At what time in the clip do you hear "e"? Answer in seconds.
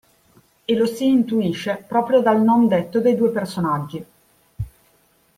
0.65-0.75